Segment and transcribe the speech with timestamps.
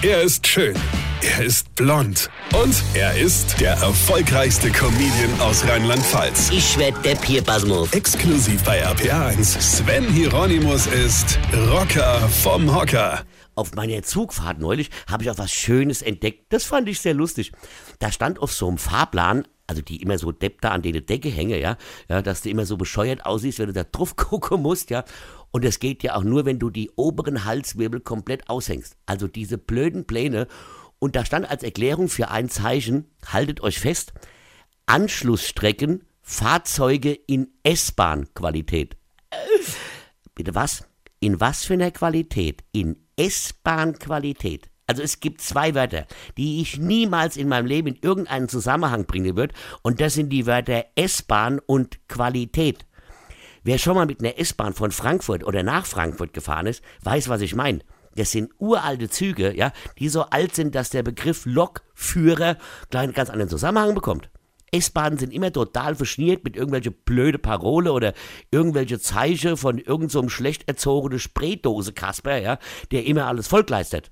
[0.00, 0.76] Er ist schön.
[1.22, 2.30] Er ist blond.
[2.54, 6.50] Und er ist der erfolgreichste Comedian aus Rheinland-Pfalz.
[6.52, 7.92] Ich werd der Pierpasmus.
[7.92, 9.60] Exklusiv bei RPA1.
[9.60, 11.40] Sven Hieronymus ist
[11.72, 13.24] Rocker vom Hocker.
[13.56, 16.52] Auf meiner Zugfahrt neulich habe ich auch was Schönes entdeckt.
[16.52, 17.50] Das fand ich sehr lustig.
[17.98, 21.28] Da stand auf so einem Fahrplan, also die immer so depp da an der Decke
[21.28, 21.76] hänge, ja,
[22.08, 25.04] ja, dass du immer so bescheuert aussiehst, wenn du da drauf gucken musst, ja.
[25.50, 28.96] Und das geht ja auch nur, wenn du die oberen Halswirbel komplett aushängst.
[29.06, 30.46] Also diese blöden Pläne.
[30.98, 34.12] Und da stand als Erklärung für ein Zeichen, haltet euch fest,
[34.86, 38.96] Anschlussstrecken, Fahrzeuge in S-Bahn-Qualität.
[40.34, 40.84] Bitte was?
[41.20, 42.64] In was für einer Qualität?
[42.72, 44.68] In S-Bahn-Qualität.
[44.88, 46.06] Also es gibt zwei Wörter,
[46.38, 49.54] die ich niemals in meinem Leben in irgendeinen Zusammenhang bringen würde.
[49.82, 52.86] Und das sind die Wörter S-Bahn und Qualität.
[53.62, 57.42] Wer schon mal mit einer S-Bahn von Frankfurt oder nach Frankfurt gefahren ist, weiß, was
[57.42, 57.80] ich meine.
[58.14, 62.56] Das sind uralte Züge, ja, die so alt sind, dass der Begriff Lokführer
[62.94, 64.30] einen ganz anderen Zusammenhang bekommt.
[64.72, 68.14] S-Bahnen sind immer total verschniert mit irgendwelche blöde Parole oder
[68.50, 72.58] irgendwelche Zeichen von irgendeinem so schlecht erzogenen Spraydose Kasper, ja,
[72.90, 74.10] der immer alles Volk leistet.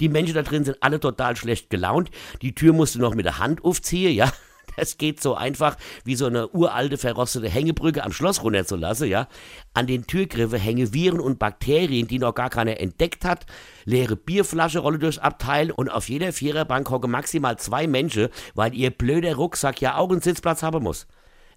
[0.00, 2.10] Die Menschen da drin sind alle total schlecht gelaunt.
[2.42, 4.32] Die Tür musst du noch mit der Hand aufziehen, ja.
[4.76, 9.28] Es geht so einfach, wie so eine uralte, verrostete Hängebrücke am Schloss runterzulassen, ja.
[9.74, 13.46] An den Türgriffe hängen Viren und Bakterien, die noch gar keiner entdeckt hat.
[13.84, 18.90] Leere Bierflasche rolle durchs Abteil und auf jeder Viererbank hocken maximal zwei Menschen, weil ihr
[18.90, 21.08] blöder Rucksack ja auch einen Sitzplatz haben muss.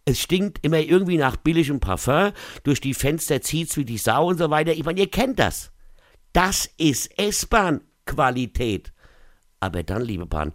[0.05, 2.31] Es stinkt immer irgendwie nach billigem Parfum,
[2.63, 4.73] durch die Fenster zieht's wie die Sau und so weiter.
[4.73, 5.71] Ich meine, ihr kennt das.
[6.33, 7.17] Das ist
[8.05, 8.91] S-Bahn-Qualität.
[9.59, 10.53] Aber dann, liebe Bahn,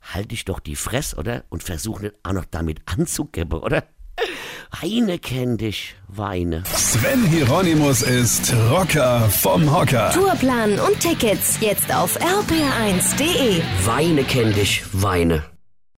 [0.00, 1.44] halt ich doch die Fress, oder?
[1.48, 3.84] Und versuch nicht auch noch damit anzugeben, oder?
[4.82, 6.62] Weine kenn dich, Weine.
[6.66, 10.10] Sven Hieronymus ist Rocker vom Hocker.
[10.12, 13.62] Tourplan und Tickets jetzt auf rpr1.de.
[13.84, 15.44] Weine kenn dich, Weine.